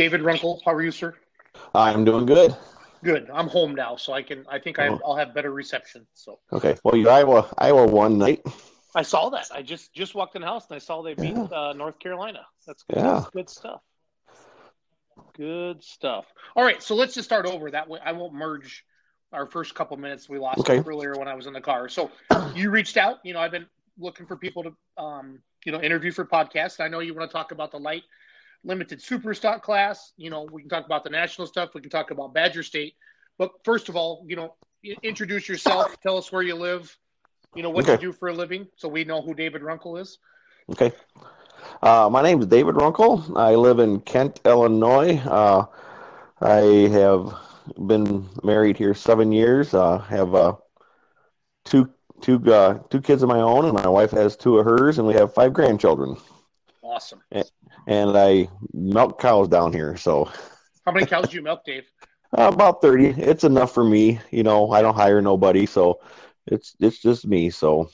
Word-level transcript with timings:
David 0.00 0.22
Runkle, 0.22 0.62
how 0.64 0.72
are 0.72 0.80
you, 0.80 0.92
sir? 0.92 1.14
I'm 1.74 2.06
doing 2.06 2.24
good. 2.24 2.56
Good. 3.04 3.28
I'm 3.30 3.48
home 3.48 3.74
now, 3.74 3.96
so 3.96 4.14
I 4.14 4.22
can. 4.22 4.46
I 4.48 4.58
think 4.58 4.78
I, 4.78 4.88
will 4.88 5.14
have 5.14 5.34
better 5.34 5.52
reception. 5.52 6.06
So 6.14 6.38
Okay. 6.54 6.74
Well, 6.82 6.96
you 6.96 7.10
Iowa 7.10 7.46
Iowa 7.58 7.86
won 7.86 8.16
night. 8.16 8.40
I 8.94 9.02
saw 9.02 9.28
that. 9.28 9.50
I 9.54 9.60
just 9.60 9.92
just 9.92 10.14
walked 10.14 10.36
in 10.36 10.40
the 10.40 10.48
house 10.48 10.64
and 10.70 10.76
I 10.76 10.78
saw 10.78 11.02
they 11.02 11.12
beat 11.12 11.36
uh, 11.36 11.74
North 11.74 11.98
Carolina. 11.98 12.46
That's 12.66 12.82
good. 12.84 12.96
Yeah. 12.96 13.12
That's 13.12 13.28
good 13.28 13.50
stuff. 13.50 13.82
Good 15.36 15.84
stuff. 15.84 16.24
All 16.56 16.64
right, 16.64 16.82
so 16.82 16.94
let's 16.94 17.12
just 17.12 17.28
start 17.28 17.44
over. 17.44 17.70
That 17.70 17.86
way, 17.86 18.00
I 18.02 18.12
won't 18.12 18.32
merge 18.32 18.86
our 19.34 19.44
first 19.44 19.74
couple 19.74 19.98
minutes 19.98 20.30
we 20.30 20.38
lost 20.38 20.60
Okay. 20.60 20.82
earlier 20.88 21.12
when 21.18 21.28
I 21.28 21.34
was 21.34 21.46
in 21.46 21.52
the 21.52 21.60
car. 21.60 21.90
So 21.90 22.10
you 22.54 22.70
reached 22.70 22.96
out. 22.96 23.18
You 23.22 23.34
know, 23.34 23.40
I've 23.40 23.52
been 23.52 23.66
looking 23.98 24.24
for 24.24 24.38
people 24.38 24.62
to, 24.62 24.72
um, 24.96 25.40
you 25.66 25.72
know, 25.72 25.80
interview 25.82 26.10
for 26.10 26.24
podcasts. 26.24 26.80
I 26.80 26.88
know 26.88 27.00
you 27.00 27.12
want 27.12 27.30
to 27.30 27.32
talk 27.36 27.52
about 27.52 27.70
the 27.70 27.78
light 27.78 28.04
limited 28.64 29.02
super 29.02 29.34
stock 29.34 29.62
class. 29.62 30.12
You 30.16 30.30
know, 30.30 30.42
we 30.50 30.62
can 30.62 30.68
talk 30.70 30.84
about 30.86 31.04
the 31.04 31.10
national 31.10 31.46
stuff. 31.46 31.74
We 31.74 31.80
can 31.80 31.90
talk 31.90 32.10
about 32.10 32.34
Badger 32.34 32.62
State. 32.62 32.94
But 33.38 33.50
first 33.64 33.88
of 33.88 33.96
all, 33.96 34.24
you 34.28 34.36
know, 34.36 34.54
introduce 35.02 35.48
yourself. 35.48 35.96
Tell 36.02 36.16
us 36.16 36.32
where 36.32 36.42
you 36.42 36.54
live. 36.56 36.96
You 37.54 37.62
know 37.62 37.70
what 37.70 37.86
Okay. 37.86 37.92
you 37.92 37.98
do 37.98 38.12
for 38.12 38.28
a 38.28 38.32
living, 38.32 38.68
so 38.76 38.88
we 38.88 39.04
know 39.04 39.22
who 39.22 39.34
David 39.34 39.62
Runkle 39.62 39.96
is. 39.96 40.18
Okay. 40.70 40.92
Uh, 41.82 42.08
my 42.10 42.22
name 42.22 42.40
is 42.40 42.46
David 42.46 42.76
Runkle. 42.76 43.36
I 43.36 43.54
live 43.54 43.78
in 43.78 44.00
Kent, 44.00 44.40
Illinois. 44.44 45.16
Uh, 45.18 45.66
I 46.40 46.88
have 46.92 47.34
been 47.86 48.28
married 48.42 48.76
here 48.76 48.94
seven 48.94 49.32
years. 49.32 49.74
Uh, 49.74 49.98
have 49.98 50.34
uh, 50.34 50.56
two 51.64 51.90
two 52.20 52.40
uh, 52.52 52.78
two 52.90 53.00
kids 53.00 53.22
of 53.22 53.28
my 53.28 53.40
own, 53.40 53.64
and 53.64 53.74
my 53.74 53.88
wife 53.88 54.10
has 54.12 54.36
two 54.36 54.58
of 54.58 54.64
hers, 54.64 54.98
and 54.98 55.06
we 55.06 55.14
have 55.14 55.32
five 55.34 55.52
grandchildren. 55.52 56.16
Awesome. 56.90 57.22
And 57.86 58.16
I 58.18 58.48
milk 58.72 59.20
cows 59.20 59.48
down 59.48 59.72
here, 59.72 59.96
so 59.96 60.28
How 60.84 60.92
many 60.92 61.06
cows 61.06 61.28
do 61.28 61.36
you 61.36 61.42
milk, 61.42 61.64
Dave? 61.64 61.84
uh, 62.38 62.50
about 62.52 62.82
thirty. 62.82 63.08
It's 63.08 63.44
enough 63.44 63.72
for 63.72 63.84
me. 63.84 64.18
You 64.30 64.42
know, 64.42 64.70
I 64.70 64.82
don't 64.82 64.94
hire 64.96 65.20
nobody, 65.22 65.66
so 65.66 66.00
it's 66.46 66.74
it's 66.80 66.98
just 67.00 67.26
me. 67.26 67.50
So 67.50 67.90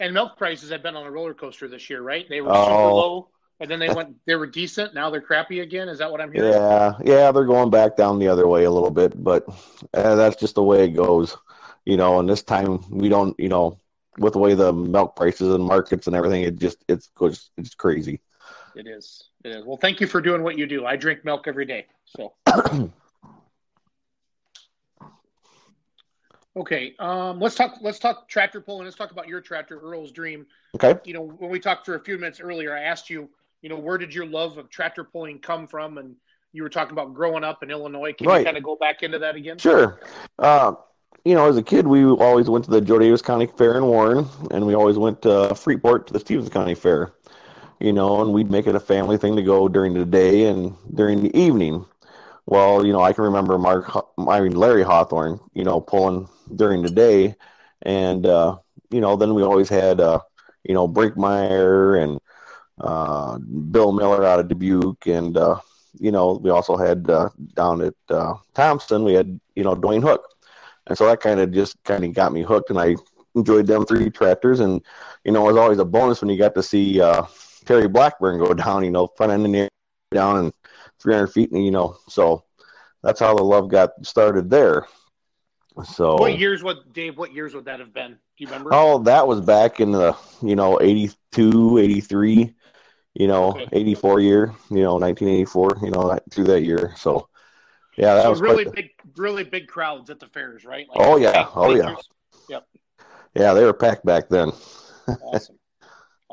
And 0.00 0.12
milk 0.14 0.36
prices 0.36 0.70
have 0.70 0.82
been 0.82 0.96
on 0.96 1.06
a 1.06 1.10
roller 1.10 1.34
coaster 1.34 1.68
this 1.68 1.88
year, 1.88 2.02
right? 2.02 2.26
They 2.28 2.40
were 2.40 2.52
super 2.54 2.90
Oh. 2.90 2.96
low, 2.96 3.28
and 3.60 3.70
then 3.70 3.78
they 3.78 3.90
went. 3.90 4.16
They 4.26 4.34
were 4.34 4.46
decent. 4.46 4.94
Now 4.94 5.10
they're 5.10 5.20
crappy 5.20 5.60
again. 5.60 5.88
Is 5.88 5.98
that 5.98 6.10
what 6.10 6.20
I'm 6.20 6.32
hearing? 6.32 6.52
Yeah, 6.52 6.94
yeah, 7.04 7.32
they're 7.32 7.44
going 7.44 7.70
back 7.70 7.96
down 7.96 8.18
the 8.18 8.28
other 8.28 8.48
way 8.48 8.64
a 8.64 8.70
little 8.70 8.90
bit, 8.90 9.22
but 9.22 9.46
uh, 9.94 10.14
that's 10.16 10.36
just 10.36 10.54
the 10.54 10.62
way 10.62 10.84
it 10.84 10.90
goes, 10.90 11.36
you 11.84 11.96
know. 11.96 12.18
And 12.18 12.28
this 12.28 12.42
time 12.42 12.80
we 12.90 13.08
don't, 13.08 13.38
you 13.38 13.48
know, 13.48 13.78
with 14.18 14.32
the 14.34 14.38
way 14.38 14.54
the 14.54 14.72
milk 14.72 15.16
prices 15.16 15.54
and 15.54 15.64
markets 15.64 16.06
and 16.06 16.16
everything, 16.16 16.42
it 16.42 16.58
just 16.58 16.84
it's 16.88 17.10
it's 17.56 17.74
crazy. 17.74 18.20
It 18.74 18.86
is. 18.86 19.28
It 19.44 19.50
is. 19.50 19.64
Well, 19.64 19.76
thank 19.76 20.00
you 20.00 20.06
for 20.06 20.20
doing 20.20 20.42
what 20.42 20.56
you 20.58 20.66
do. 20.66 20.86
I 20.86 20.96
drink 20.96 21.24
milk 21.24 21.46
every 21.46 21.64
day. 21.64 21.86
So. 22.04 22.34
okay. 26.56 26.94
Um, 26.98 27.40
let's 27.40 27.54
talk. 27.54 27.78
Let's 27.80 27.98
talk 27.98 28.28
tractor 28.28 28.60
pulling. 28.60 28.84
Let's 28.84 28.96
talk 28.96 29.10
about 29.10 29.28
your 29.28 29.40
tractor, 29.40 29.80
Earl's 29.80 30.12
Dream. 30.12 30.46
Okay, 30.74 30.94
You 31.04 31.14
know, 31.14 31.22
when 31.22 31.50
we 31.50 31.58
talked 31.58 31.86
for 31.86 31.94
a 31.96 32.00
few 32.00 32.16
minutes 32.18 32.40
earlier, 32.40 32.76
I 32.76 32.82
asked 32.82 33.10
you, 33.10 33.28
you 33.62 33.68
know, 33.68 33.78
where 33.78 33.98
did 33.98 34.14
your 34.14 34.26
love 34.26 34.56
of 34.58 34.70
tractor 34.70 35.04
pulling 35.04 35.38
come 35.40 35.66
from? 35.66 35.98
And 35.98 36.14
you 36.52 36.62
were 36.62 36.68
talking 36.68 36.92
about 36.92 37.14
growing 37.14 37.44
up 37.44 37.62
in 37.62 37.70
Illinois. 37.70 38.12
Can 38.12 38.28
you 38.28 38.44
kind 38.44 38.56
of 38.56 38.62
go 38.62 38.76
back 38.76 39.02
into 39.02 39.18
that 39.18 39.36
again? 39.36 39.58
sure. 39.58 40.00
Uh, 40.38 40.74
you 41.24 41.34
know, 41.34 41.48
as 41.48 41.56
a 41.56 41.62
kid, 41.62 41.86
we 41.86 42.04
always 42.04 42.48
went 42.48 42.64
to 42.64 42.70
the 42.70 42.80
Jo 42.80 42.98
Daviess 42.98 43.22
County 43.22 43.46
Fair 43.46 43.76
in 43.76 43.84
Warren, 43.84 44.26
and 44.50 44.66
we 44.66 44.74
always 44.74 44.96
went 44.96 45.22
to 45.22 45.54
Freeport 45.54 46.06
to 46.06 46.12
the 46.12 46.20
Stevens 46.20 46.48
County 46.48 46.74
Fair. 46.74 47.12
You 47.78 47.92
know, 47.92 48.20
and 48.20 48.32
we'd 48.34 48.50
make 48.50 48.66
it 48.66 48.74
a 48.74 48.80
family 48.80 49.16
thing 49.16 49.36
to 49.36 49.42
go 49.42 49.66
during 49.66 49.94
the 49.94 50.04
day 50.04 50.46
and 50.48 50.76
during 50.94 51.22
the 51.22 51.34
evening. 51.38 51.86
Well, 52.44 52.84
you 52.84 52.92
know, 52.92 53.00
I 53.00 53.12
can 53.12 53.24
remember 53.24 53.56
Mark, 53.58 53.90
I 54.18 54.40
mean 54.40 54.52
Larry 54.52 54.82
Hawthorne, 54.82 55.40
you 55.54 55.64
know, 55.64 55.80
pulling 55.80 56.28
during 56.54 56.82
the 56.82 56.90
day, 56.90 57.36
and 57.82 58.26
uh, 58.26 58.58
you 58.90 59.00
know, 59.00 59.16
then 59.16 59.34
we 59.34 59.42
always 59.42 59.68
had, 59.68 60.00
uh, 60.00 60.20
you 60.64 60.74
know, 60.74 60.86
Brinkmeyer 60.88 62.02
and 62.02 62.20
uh, 62.80 63.38
Bill 63.38 63.92
Miller 63.92 64.24
out 64.24 64.40
of 64.40 64.48
Dubuque, 64.48 65.06
and 65.06 65.36
uh, 65.36 65.60
you 65.98 66.10
know, 66.10 66.40
we 66.42 66.50
also 66.50 66.76
had 66.76 67.08
uh, 67.08 67.30
down 67.54 67.82
at 67.82 67.94
uh, 68.10 68.34
Thompson, 68.54 69.04
we 69.04 69.14
had, 69.14 69.40
you 69.54 69.64
know, 69.64 69.74
Dwayne 69.74 70.02
Hook, 70.02 70.22
and 70.90 70.98
so 70.98 71.06
that 71.06 71.20
kind 71.22 71.40
of 71.40 71.52
just 71.52 71.82
kind 71.84 72.04
of 72.04 72.14
got 72.14 72.34
me 72.34 72.42
hooked, 72.42 72.70
and 72.70 72.80
I 72.80 72.96
enjoyed 73.36 73.66
them 73.68 73.86
three 73.86 74.10
tractors, 74.10 74.60
and 74.60 74.84
you 75.24 75.32
know, 75.32 75.44
it 75.48 75.52
was 75.52 75.56
always 75.56 75.78
a 75.78 75.86
bonus 75.86 76.20
when 76.20 76.30
you 76.30 76.38
got 76.38 76.54
to 76.56 76.62
see 76.62 77.00
uh, 77.00 77.24
Terry 77.64 77.88
Blackburn 77.88 78.38
go 78.40 78.54
down, 78.66 78.84
you 78.84 78.90
know, 78.90 79.08
front 79.16 79.32
end 79.32 79.46
and 79.46 79.56
air 79.56 79.68
down 80.12 80.38
and 80.38 80.52
300 81.00 81.28
feet, 81.28 81.52
and 81.52 81.64
you 81.64 81.70
know, 81.70 81.96
so 82.08 82.44
that's 83.02 83.20
how 83.20 83.34
the 83.34 83.42
love 83.42 83.70
got 83.70 83.90
started 84.04 84.50
there. 84.50 84.86
So 85.84 86.16
What 86.16 86.38
years? 86.38 86.62
What 86.62 86.92
Dave? 86.92 87.16
What 87.16 87.32
years 87.32 87.54
would 87.54 87.64
that 87.66 87.80
have 87.80 87.94
been? 87.94 88.12
Do 88.12 88.44
you 88.44 88.48
remember? 88.48 88.70
Oh, 88.72 88.98
that 89.04 89.26
was 89.26 89.40
back 89.40 89.80
in 89.80 89.92
the, 89.92 90.16
you 90.42 90.56
know, 90.56 90.80
82, 90.80 91.78
83, 91.78 92.54
you 93.14 93.28
know, 93.28 93.52
Okay. 93.54 93.68
84 93.72 94.20
year, 94.20 94.52
you 94.70 94.82
know, 94.82 94.96
1984, 94.98 95.78
you 95.82 95.90
know, 95.90 96.18
through 96.30 96.44
that 96.44 96.62
year. 96.62 96.92
So, 96.96 97.29
yeah, 98.00 98.14
that 98.14 98.22
so 98.22 98.30
was 98.30 98.40
really 98.40 98.64
the- 98.64 98.70
big, 98.70 98.90
really 99.16 99.44
big 99.44 99.68
crowds 99.68 100.08
at 100.08 100.18
the 100.18 100.26
fairs, 100.28 100.64
right? 100.64 100.86
Oh, 100.94 101.18
yeah. 101.18 101.48
Oh, 101.54 101.74
yeah. 101.74 101.94
pictures. 101.94 102.08
yeah, 103.34 103.52
they 103.52 103.62
were 103.62 103.74
packed 103.74 104.04
back 104.06 104.28
then. 104.28 104.52
Awesome, 105.22 105.58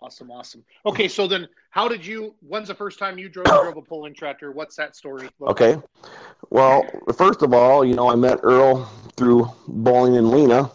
awesome, 0.01 0.31
awesome. 0.31 0.63
Okay, 0.85 1.07
so 1.07 1.27
then, 1.27 1.47
how 1.71 1.87
did 1.87 2.05
you? 2.05 2.35
When's 2.39 2.69
the 2.69 2.75
first 2.75 2.99
time 2.99 3.17
you 3.17 3.27
drove, 3.27 3.45
drove 3.47 3.75
a 3.75 3.81
pulling 3.81 4.13
tractor? 4.13 4.51
What's 4.51 4.75
that 4.77 4.95
story? 4.95 5.29
Okay. 5.41 5.75
like? 5.75 5.83
Well, 6.51 6.85
first 7.17 7.41
of 7.41 7.53
all, 7.53 7.83
you 7.83 7.95
know, 7.95 8.09
I 8.09 8.15
met 8.15 8.39
Earl 8.43 8.85
through 9.17 9.49
bowling 9.67 10.15
in 10.15 10.31
Lena. 10.31 10.71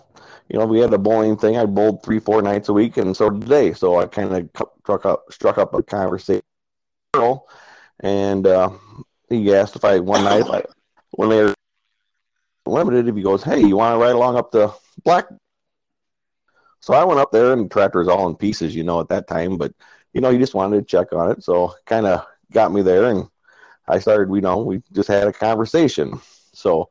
You 0.49 0.59
know, 0.59 0.67
we 0.67 0.81
had 0.81 0.93
a 0.93 0.99
bowling 0.99 1.37
thing. 1.39 1.57
I 1.57 1.65
bowled 1.65 2.03
three, 2.03 2.19
four 2.19 2.43
nights 2.43 2.69
a 2.69 2.73
week, 2.73 2.99
and 2.99 3.17
so 3.17 3.31
did 3.31 3.49
they. 3.49 3.73
So 3.73 3.99
I 3.99 4.07
kind 4.07 4.35
of 4.35 4.69
struck 4.81 5.07
up, 5.07 5.25
struck 5.31 5.57
up 5.57 5.73
a 5.73 5.83
conversation 5.83 6.43
with 7.15 7.23
Earl, 7.23 7.49
and 8.01 8.47
uh, 8.47 8.71
he 9.29 9.55
asked 9.55 9.77
if 9.77 9.85
I 9.85 10.01
one 10.01 10.25
night, 10.25 10.47
like, 10.47 10.67
when 11.13 11.31
they 11.31 11.43
were 11.45 11.55
limited, 12.67 13.09
if 13.09 13.17
he 13.17 13.23
goes, 13.23 13.43
"Hey, 13.43 13.61
you 13.61 13.77
want 13.77 13.95
to 13.95 13.99
ride 13.99 14.15
along 14.15 14.37
up 14.37 14.51
the 14.51 14.73
black?" 15.05 15.27
So 16.81 16.95
I 16.95 17.05
went 17.05 17.21
up 17.21 17.31
there, 17.33 17.53
and 17.53 17.65
the 17.65 17.69
tractor 17.69 18.01
was 18.01 18.09
all 18.09 18.29
in 18.29 18.37
pieces, 18.37 18.75
you 18.75 18.85
know, 18.85 19.01
at 19.01 19.09
that 19.09 19.29
time. 19.29 19.57
But 19.57 19.73
you 20.13 20.21
know, 20.21 20.31
he 20.31 20.39
just 20.39 20.55
wanted 20.55 20.77
to 20.79 20.85
check 20.85 21.13
on 21.13 21.31
it, 21.31 21.43
so 21.43 21.75
kind 21.87 22.07
of 22.07 22.27
got 22.53 22.73
me 22.73 22.83
there, 22.83 23.07
and 23.11 23.29
I 23.89 23.99
started. 23.99 24.33
You 24.35 24.41
know, 24.41 24.59
we 24.59 24.83
just 24.93 25.09
had 25.09 25.29
a 25.29 25.33
conversation. 25.33 26.21
So 26.53 26.89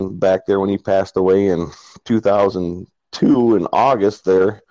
back 0.00 0.46
there 0.46 0.60
when 0.60 0.68
he 0.70 0.78
passed 0.78 1.16
away 1.16 1.48
in 1.48 1.68
2002 2.04 3.56
in 3.56 3.66
August, 3.72 4.24
there, 4.24 4.62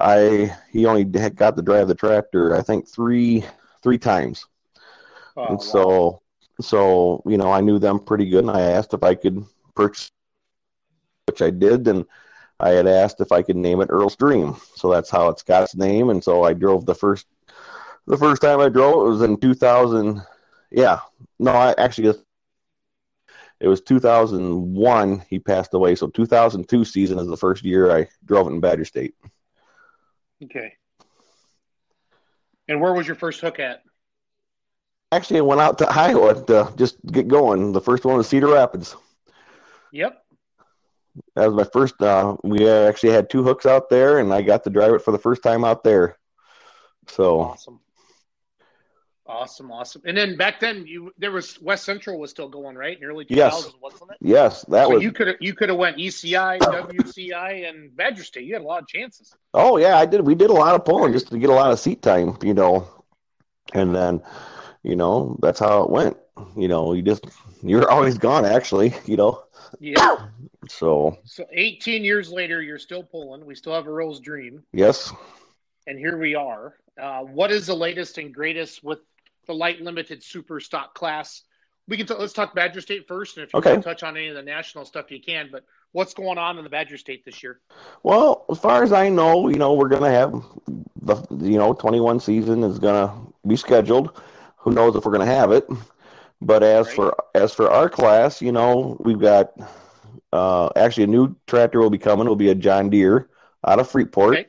I 0.00 0.54
he 0.70 0.86
only 0.86 1.06
had 1.18 1.36
got 1.36 1.56
to 1.56 1.62
drive 1.62 1.88
the 1.88 1.94
tractor, 1.94 2.54
I 2.56 2.62
think 2.62 2.88
three 2.88 3.44
three 3.82 3.98
times. 3.98 4.46
Oh, 5.36 5.42
And 5.48 5.60
wow. 5.62 5.62
so, 5.62 6.22
so 6.60 7.22
you 7.26 7.36
know, 7.36 7.52
I 7.52 7.60
knew 7.60 7.78
them 7.78 7.98
pretty 7.98 8.26
good, 8.26 8.44
and 8.44 8.50
I 8.50 8.60
asked 8.60 8.94
if 8.94 9.02
I 9.02 9.14
could 9.14 9.44
purchase, 9.74 10.10
which 11.26 11.42
I 11.42 11.50
did, 11.50 11.88
and 11.88 12.04
I 12.60 12.70
had 12.70 12.86
asked 12.86 13.20
if 13.20 13.32
I 13.32 13.42
could 13.42 13.56
name 13.56 13.80
it 13.80 13.90
Earl's 13.90 14.16
Dream. 14.16 14.56
So 14.76 14.90
that's 14.90 15.10
how 15.10 15.28
it's 15.28 15.42
got 15.42 15.64
its 15.64 15.74
name. 15.74 16.10
And 16.10 16.22
so 16.22 16.44
I 16.44 16.54
drove 16.54 16.86
the 16.86 16.94
first, 16.94 17.26
the 18.06 18.16
first 18.16 18.42
time 18.42 18.60
I 18.60 18.68
drove 18.68 19.06
it 19.06 19.10
was 19.10 19.22
in 19.22 19.36
2000. 19.38 20.22
Yeah, 20.70 21.00
no, 21.38 21.52
I 21.52 21.74
actually 21.78 22.14
it 23.60 23.68
was 23.68 23.80
2001. 23.80 25.24
He 25.28 25.38
passed 25.38 25.74
away, 25.74 25.94
so 25.94 26.08
2002 26.08 26.84
season 26.84 27.18
is 27.18 27.26
the 27.26 27.36
first 27.36 27.64
year 27.64 27.96
I 27.96 28.08
drove 28.24 28.46
it 28.46 28.50
in 28.50 28.60
Badger 28.60 28.84
State. 28.84 29.14
Okay. 30.42 30.74
And 32.68 32.80
where 32.80 32.92
was 32.92 33.06
your 33.06 33.16
first 33.16 33.40
hook 33.40 33.60
at? 33.60 33.82
Actually, 35.14 35.38
I 35.38 35.42
went 35.42 35.60
out 35.60 35.78
to 35.78 35.86
Iowa 35.88 36.44
to 36.46 36.72
just 36.76 36.96
get 37.06 37.28
going. 37.28 37.72
The 37.72 37.80
first 37.80 38.04
one 38.04 38.16
was 38.16 38.28
Cedar 38.28 38.48
Rapids. 38.48 38.96
Yep. 39.92 40.20
That 41.36 41.46
was 41.46 41.54
my 41.54 41.70
first. 41.72 42.00
Uh, 42.02 42.36
we 42.42 42.68
actually 42.68 43.12
had 43.12 43.30
two 43.30 43.44
hooks 43.44 43.66
out 43.66 43.88
there, 43.88 44.18
and 44.18 44.32
I 44.34 44.42
got 44.42 44.64
to 44.64 44.70
drive 44.70 44.92
it 44.94 45.02
for 45.02 45.12
the 45.12 45.18
first 45.18 45.42
time 45.42 45.64
out 45.64 45.84
there. 45.84 46.18
So 47.08 47.40
Awesome. 47.42 47.80
Awesome, 49.26 49.72
awesome. 49.72 50.02
And 50.04 50.14
then 50.16 50.36
back 50.36 50.60
then, 50.60 50.86
you 50.86 51.10
there 51.16 51.30
was 51.30 51.58
West 51.62 51.84
Central 51.84 52.18
was 52.18 52.30
still 52.30 52.48
going 52.48 52.76
right 52.76 52.98
in 52.98 53.04
early 53.04 53.24
2000s, 53.24 53.30
Yes. 53.36 53.72
wasn't 53.80 54.10
it? 54.10 54.16
yes, 54.20 54.62
that 54.68 54.86
so 54.86 54.94
was. 54.94 55.02
you 55.02 55.12
could 55.12 55.36
you 55.40 55.54
could 55.54 55.70
have 55.70 55.78
went 55.78 55.96
ECI, 55.96 56.58
WCI, 56.58 57.66
and 57.66 57.96
Badger 57.96 58.22
State. 58.22 58.44
You 58.44 58.52
had 58.52 58.62
a 58.62 58.66
lot 58.66 58.82
of 58.82 58.88
chances. 58.88 59.34
Oh 59.54 59.78
yeah, 59.78 59.96
I 59.96 60.04
did. 60.04 60.20
We 60.26 60.34
did 60.34 60.50
a 60.50 60.54
lot 60.54 60.74
of 60.74 60.84
pulling 60.84 61.12
just 61.14 61.28
to 61.28 61.38
get 61.38 61.48
a 61.48 61.54
lot 61.54 61.70
of 61.72 61.78
seat 61.80 62.02
time, 62.02 62.36
you 62.42 62.52
know, 62.52 62.86
and 63.72 63.94
then, 63.94 64.20
you 64.84 64.96
know, 64.96 65.38
that's 65.42 65.60
how 65.60 65.84
it 65.84 65.90
went. 65.90 66.16
You 66.56 66.68
know, 66.68 66.94
you 66.94 67.02
just 67.02 67.26
you're 67.62 67.90
always 67.90 68.18
gone, 68.18 68.46
actually, 68.46 68.94
you 69.06 69.16
know. 69.16 69.44
Yeah. 69.80 70.16
So 70.68 71.18
So 71.24 71.46
18 71.52 72.04
years 72.04 72.30
later, 72.32 72.62
you're 72.62 72.78
still 72.78 73.04
pulling. 73.04 73.46
We 73.46 73.54
still 73.56 73.74
have 73.74 73.88
Earl's 73.88 74.20
Dream, 74.20 74.64
yes, 74.72 75.12
and 75.86 75.98
here 75.98 76.18
we 76.18 76.34
are. 76.34 76.74
Uh, 77.00 77.20
what 77.22 77.50
is 77.50 77.66
the 77.66 77.74
latest 77.74 78.18
and 78.18 78.34
greatest 78.34 78.82
with 78.84 79.00
the 79.46 79.54
light 79.54 79.80
limited 79.80 80.22
super 80.22 80.60
stock 80.60 80.94
class. 80.94 81.42
We 81.88 81.96
can 81.98 82.06
t- 82.06 82.14
let's 82.14 82.32
talk 82.32 82.54
Badger 82.54 82.80
State 82.80 83.06
first, 83.08 83.36
and 83.36 83.44
if 83.46 83.52
you 83.54 83.60
Okay. 83.60 83.70
want 83.70 83.82
to 83.82 83.88
touch 83.88 84.02
on 84.02 84.16
any 84.16 84.28
of 84.28 84.34
the 84.36 84.42
national 84.42 84.84
stuff, 84.84 85.10
you 85.10 85.20
can. 85.20 85.48
But 85.52 85.64
what's 85.92 86.14
going 86.14 86.38
on 86.38 86.58
in 86.58 86.64
the 86.64 86.70
Badger 86.70 86.96
State 86.98 87.24
this 87.24 87.42
year? 87.42 87.60
Well, 88.02 88.44
as 88.50 88.58
far 88.58 88.82
as 88.82 88.92
I 88.92 89.08
know, 89.08 89.48
you 89.48 89.56
know, 89.56 89.74
we're 89.74 89.88
gonna 89.88 90.10
have 90.10 90.32
the 91.02 91.16
you 91.44 91.58
know 91.58 91.74
21 91.74 92.20
season 92.20 92.62
is 92.64 92.78
gonna 92.78 93.12
be 93.46 93.56
scheduled. 93.56 94.20
Who 94.64 94.72
knows 94.72 94.96
if 94.96 95.04
we're 95.04 95.12
gonna 95.12 95.26
have 95.26 95.52
it? 95.52 95.68
But 96.40 96.62
as 96.62 96.86
Right. 96.86 96.96
for 96.96 97.16
as 97.34 97.54
for 97.54 97.70
our 97.70 97.88
class, 97.88 98.42
you 98.42 98.50
know, 98.50 98.96
we've 99.00 99.20
got 99.20 99.52
uh, 100.32 100.70
actually 100.74 101.04
a 101.04 101.08
new 101.08 101.36
tractor 101.46 101.80
will 101.80 101.90
be 101.90 101.98
coming. 101.98 102.24
It'll 102.26 102.34
be 102.34 102.50
a 102.50 102.54
John 102.54 102.90
Deere 102.90 103.28
out 103.66 103.78
of 103.78 103.88
Freeport. 103.88 104.34
Okay. 104.36 104.48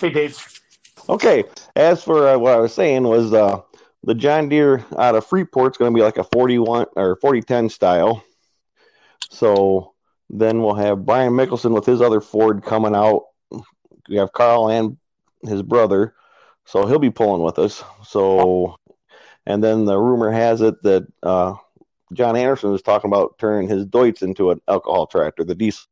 Hey, 0.00 0.10
Dave. 0.10 0.60
Okay. 1.08 1.44
As 1.76 2.02
for 2.02 2.28
uh, 2.28 2.38
what 2.38 2.54
I 2.54 2.58
was 2.58 2.72
saying 2.72 3.02
was 3.02 3.32
uh, 3.32 3.60
the 4.04 4.14
John 4.14 4.48
Deere 4.48 4.84
out 4.96 5.14
of 5.14 5.26
Freeport's 5.26 5.76
going 5.76 5.92
to 5.92 5.96
be 5.96 6.02
like 6.02 6.18
a 6.18 6.24
41 6.24 6.86
or 6.96 7.16
4010 7.16 7.68
style. 7.68 8.24
So 9.30 9.94
then 10.30 10.62
we'll 10.62 10.74
have 10.74 11.04
Brian 11.04 11.32
Mickelson 11.32 11.74
with 11.74 11.86
his 11.86 12.00
other 12.00 12.20
Ford 12.20 12.62
coming 12.64 12.94
out. 12.94 13.24
We 14.08 14.16
have 14.16 14.32
Carl 14.32 14.70
and 14.70 14.96
his 15.42 15.62
brother, 15.62 16.14
so 16.64 16.86
he'll 16.86 16.98
be 16.98 17.10
pulling 17.10 17.42
with 17.42 17.58
us. 17.58 17.82
So, 18.06 18.76
and 19.46 19.62
then 19.62 19.84
the 19.84 19.98
rumor 19.98 20.30
has 20.30 20.60
it 20.60 20.82
that 20.82 21.06
uh, 21.22 21.54
John 22.12 22.36
Anderson 22.36 22.74
is 22.74 22.82
talking 22.82 23.10
about 23.10 23.38
turning 23.38 23.68
his 23.68 23.86
Deutz 23.86 24.22
into 24.22 24.50
an 24.50 24.60
alcohol 24.68 25.06
tractor, 25.06 25.44
the 25.44 25.54
diesel. 25.54 25.84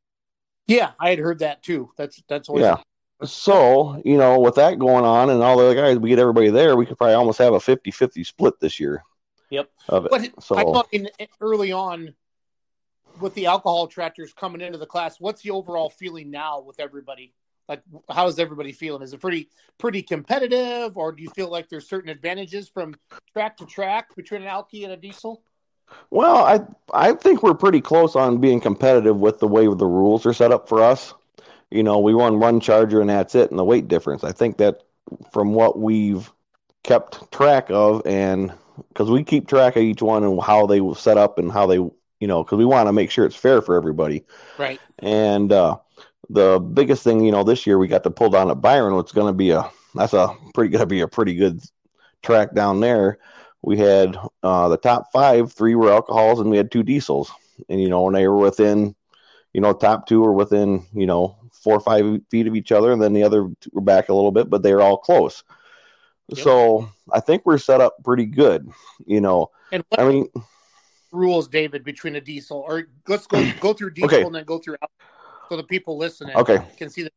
Yeah, 0.67 0.93
I 1.01 1.11
had 1.11 1.19
heard 1.19 1.41
that 1.41 1.63
too. 1.63 1.91
That's 1.97 2.23
that's 2.29 2.49
always 2.49 2.63
Yeah. 2.63 2.77
So, 3.23 4.01
you 4.05 4.17
know, 4.17 4.41
with 4.41 4.55
that 4.55 4.79
going 4.79 5.05
on 5.05 5.29
and 5.29 5.43
all 5.43 5.59
the 5.59 5.65
other 5.65 5.75
guys, 5.75 5.99
we 5.99 6.09
get 6.09 6.19
everybody 6.19 6.49
there, 6.49 6.75
we 6.77 6.87
could 6.87 6.97
probably 6.97 7.15
almost 7.15 7.39
have 7.39 7.53
a 7.53 7.61
50 7.61 7.91
50 7.91 8.25
split 8.25 8.55
this 8.61 8.81
year. 8.81 9.03
Yep. 9.51 9.69
Of 9.89 10.07
it. 10.07 10.11
But 10.11 10.43
So- 10.43 10.57
I 10.57 10.63
thought 10.63 10.89
in, 10.93 11.09
early 11.41 11.73
on 11.73 12.15
with 13.19 13.35
the 13.35 13.47
alcohol 13.47 13.89
tractors 13.89 14.33
coming 14.33 14.61
into 14.61 14.79
the 14.79 14.87
class, 14.87 15.21
what's 15.21 15.43
the 15.43 15.51
overall 15.51 15.91
feeling 15.91 16.31
now 16.31 16.61
with 16.61 16.81
everybody? 16.81 17.35
Like, 17.71 17.83
how 18.11 18.27
is 18.27 18.41
everybody 18.41 18.73
feeling? 18.73 19.01
Is 19.01 19.13
it 19.13 19.21
pretty 19.21 19.49
pretty 19.79 20.03
competitive, 20.03 20.99
or 20.99 21.13
do 21.13 21.23
you 21.23 21.31
feel 21.31 21.49
like 21.49 21.69
there's 21.69 21.89
certain 21.89 22.11
advantages 22.11 22.69
from 22.69 22.97
track 23.33 23.57
to 23.59 23.65
track 23.65 24.17
between 24.17 24.43
an 24.43 24.49
alky 24.49 24.83
and 24.83 24.93
a 24.93 24.97
diesel? 24.97 25.45
Well, 26.11 26.39
I 26.39 26.63
I 26.93 27.13
think 27.13 27.45
we're 27.45 27.55
pretty 27.55 27.81
close 27.81 28.17
on 28.17 28.39
being 28.39 28.61
competitive 28.61 29.21
with 29.21 29.39
the 29.39 29.47
way 29.47 29.67
the 29.67 29.87
rules 29.87 30.27
are 30.27 30.33
set 30.33 30.51
up 30.51 30.69
for 30.69 30.83
us. 30.83 31.15
You 31.71 31.85
know, 31.85 32.01
we 32.01 32.13
run 32.13 32.41
one 32.41 32.59
charger 32.59 33.01
and 33.01 33.09
that's 33.09 33.37
it, 33.37 33.51
and 33.51 33.59
the 33.59 33.65
weight 33.65 33.87
difference. 33.87 34.25
I 34.25 34.33
think 34.33 34.57
that 34.57 34.83
from 35.33 35.55
what 35.55 35.79
we've 35.79 36.29
kept 36.83 37.31
track 37.31 37.71
of, 37.71 38.05
and 38.05 38.53
because 38.89 39.13
we 39.13 39.23
keep 39.23 39.47
track 39.47 39.77
of 39.77 39.85
each 39.85 40.03
one 40.03 40.25
and 40.25 40.43
how 40.43 40.67
they 40.67 40.81
will 40.81 40.97
set 40.97 41.19
up 41.19 41.39
and 41.39 41.53
how 41.53 41.69
they, 41.69 41.77
you 41.77 41.93
know, 42.21 42.43
because 42.43 42.59
we 42.59 42.65
want 42.65 42.89
to 42.89 42.93
make 42.93 43.13
sure 43.13 43.27
it's 43.27 43.37
fair 43.37 43.63
for 43.63 43.77
everybody. 43.77 44.25
Right. 44.59 44.81
And 44.99 45.53
uh, 45.53 45.77
the 46.29 46.59
biggest 46.61 47.03
thing, 47.03 47.25
you 47.25 47.33
know, 47.33 47.43
this 47.45 47.67
year 47.67 47.79
we 47.79 47.89
got 47.89 48.05
to 48.05 48.11
pull 48.11 48.31
down 48.31 48.51
at 48.51 48.61
Byron. 48.61 48.99
It's 48.99 49.13
going 49.13 49.27
to 49.27 49.37
be 49.37 49.51
a 49.51 49.71
that's 49.95 50.13
a 50.13 50.37
pretty 50.55 50.71
going 50.71 50.81
to 50.81 50.87
be 50.87 51.01
a 51.01 51.09
pretty 51.09 51.35
good 51.35 51.61
track 52.23 52.55
down 52.55 52.81
there. 52.81 53.19
We 53.63 53.79
had 53.79 54.17
uh, 54.43 54.69
the 54.69 54.77
top 54.77 55.13
five, 55.13 55.53
three 55.53 55.75
were 55.75 55.91
alcohols, 55.91 56.41
and 56.41 56.51
we 56.51 56.57
had 56.57 56.71
two 56.71 56.83
diesels. 56.83 57.31
And 57.69 57.81
you 57.81 57.89
know, 57.89 58.07
and 58.07 58.17
they 58.17 58.27
were 58.29 58.37
within, 58.39 58.95
you 59.53 59.61
know, 59.61 59.73
top 59.73 60.07
two 60.07 60.21
were 60.21 60.33
within, 60.33 60.87
you 60.95 61.07
know, 61.07 61.37
four 61.53 61.75
or 61.75 61.81
five 61.81 62.21
feet 62.31 62.47
of 62.47 62.57
each 62.57 62.73
other, 62.73 62.93
and 62.93 63.03
then 63.03 63.13
the 63.13 63.23
other 63.23 63.49
two 63.61 63.71
were 63.73 63.81
back 63.83 64.09
a 64.09 64.15
little 64.15 64.33
bit, 64.33 64.49
but 64.49 64.63
they 64.63 64.73
were 64.73 64.81
all 64.81 64.97
close. 64.97 65.43
Yep. 66.29 66.39
So 66.39 66.89
I 67.13 67.21
think 67.21 67.45
we're 67.45 67.59
set 67.59 67.81
up 67.81 67.97
pretty 68.05 68.25
good. 68.27 68.69
You 69.05 69.21
know, 69.21 69.51
And 69.73 69.85
what 69.89 70.01
I 70.01 70.09
mean, 70.09 70.29
rules, 71.13 71.49
David, 71.49 71.85
between 71.85 72.17
a 72.17 72.21
diesel 72.21 72.59
or 72.59 72.85
let's 73.09 73.27
go 73.27 73.45
go 73.61 73.73
through 73.73 73.91
diesel 73.95 74.07
Okay. 74.07 74.23
and 74.23 74.35
then 74.35 74.45
go 74.45 74.59
through 74.59 74.77
alky 74.77 74.89
so 75.51 75.57
the 75.57 75.65
people 75.65 75.99
listening 75.99 76.37
Okay. 76.37 76.59
can 76.77 76.89
see 76.89 77.09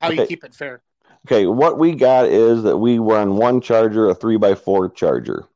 how 0.00 0.10
you 0.10 0.24
keep 0.24 0.42
it 0.44 0.54
fair. 0.54 0.82
Okay, 1.26 1.46
what 1.46 1.78
we 1.78 1.94
got 1.94 2.26
is 2.26 2.62
that 2.62 2.78
we 2.78 2.98
run 2.98 3.36
one 3.36 3.60
charger, 3.60 4.08
a 4.08 4.14
three 4.14 4.38
by 4.38 4.54
four 4.54 4.88
charger. 4.88 5.46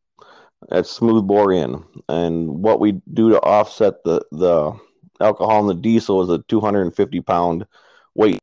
That's 0.68 0.90
smooth 0.90 1.26
bore 1.26 1.52
in, 1.52 1.82
and 2.08 2.62
what 2.62 2.78
we 2.78 3.00
do 3.14 3.30
to 3.30 3.40
offset 3.40 4.04
the 4.04 4.22
the 4.32 4.78
alcohol 5.20 5.60
and 5.60 5.70
the 5.70 5.80
diesel 5.82 6.22
is 6.22 6.28
a 6.28 6.44
250 6.48 7.20
pound 7.22 7.66
weight, 8.14 8.38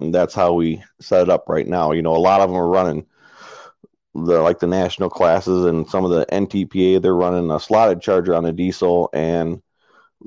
and 0.00 0.14
that's 0.14 0.34
how 0.34 0.52
we 0.52 0.82
set 1.00 1.22
it 1.22 1.30
up 1.30 1.48
right 1.48 1.66
now. 1.66 1.92
You 1.92 2.02
know, 2.02 2.14
a 2.14 2.18
lot 2.18 2.42
of 2.42 2.50
them 2.50 2.58
are 2.58 2.68
running 2.68 3.06
the 4.14 4.42
like 4.42 4.58
the 4.58 4.66
national 4.66 5.08
classes 5.08 5.64
and 5.64 5.88
some 5.88 6.04
of 6.04 6.10
the 6.10 6.26
NTPA. 6.26 7.00
They're 7.00 7.14
running 7.14 7.50
a 7.50 7.58
slotted 7.58 8.02
charger 8.02 8.34
on 8.34 8.44
the 8.44 8.52
diesel 8.52 9.08
and 9.14 9.62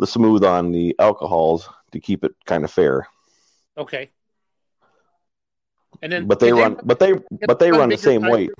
smooth 0.05 0.43
on 0.43 0.71
the 0.71 0.95
alcohols 0.99 1.69
to 1.91 1.99
keep 1.99 2.23
it 2.23 2.33
kind 2.45 2.63
of 2.63 2.71
fair. 2.71 3.07
Okay. 3.77 4.09
And 6.01 6.11
then 6.11 6.27
But 6.27 6.39
they 6.39 6.53
run, 6.53 6.79
but 6.83 6.99
they 6.99 7.13
but 7.45 7.59
they 7.59 7.71
run 7.71 7.89
the 7.89 7.97
same 7.97 8.21
tires? 8.21 8.33
weight. 8.33 8.51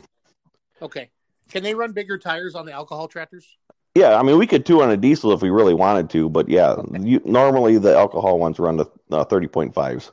Okay. 0.82 1.10
Can 1.50 1.64
they 1.64 1.74
run 1.74 1.92
bigger 1.92 2.18
tires 2.18 2.56
on 2.56 2.66
the 2.66 2.72
alcohol 2.72 3.08
tractors? 3.08 3.46
Yeah, 3.94 4.18
I 4.18 4.24
mean, 4.24 4.38
we 4.38 4.48
could 4.48 4.66
two 4.66 4.82
on 4.82 4.92
a 4.92 4.98
diesel 4.98 5.34
if 5.34 5.42
we 5.42 5.50
really 5.50 5.74
wanted 5.74 6.10
to, 6.12 6.30
but 6.30 6.48
yeah, 6.48 6.76
you, 6.98 7.22
normally 7.26 7.78
the 7.78 7.96
alcohol 7.98 8.40
ones 8.40 8.58
run 8.58 8.78
to 8.78 8.90
uh, 9.12 9.26
thirty 9.26 9.48
point 9.48 9.74
fives. 9.74 10.12